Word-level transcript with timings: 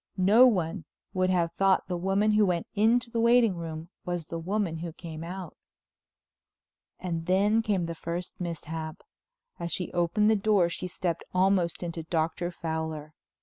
No 0.17 0.47
one 0.47 0.85
would 1.13 1.29
have 1.29 1.51
thought 1.51 1.85
the 1.87 1.95
woman 1.95 2.31
who 2.31 2.43
went 2.43 2.65
into 2.73 3.11
the 3.11 3.21
waiting 3.21 3.55
room 3.55 3.89
was 4.03 4.25
the 4.29 4.39
woman 4.39 4.77
who 4.77 4.91
came 4.93 5.23
out. 5.23 5.55
And 6.97 7.27
then 7.27 7.61
came 7.61 7.85
the 7.85 7.93
first 7.93 8.33
mishap—as 8.41 9.71
she 9.71 9.91
opened 9.93 10.31
the 10.31 10.35
door 10.35 10.69
she 10.69 10.87
stepped 10.87 11.23
almost 11.35 11.83
into 11.83 12.01
Dr. 12.01 12.49
Fowler. 12.51 13.13